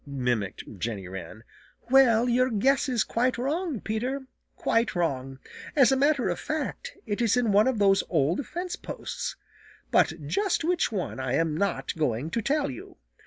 [0.07, 1.43] mimicked Jenny Wren.
[1.91, 5.37] "Well, your guess is quite wrong, Peter; quite wrong.
[5.75, 9.35] As a matter of fact, it is in one of those old fence posts.
[9.91, 12.97] But just which one I am not going to tell you.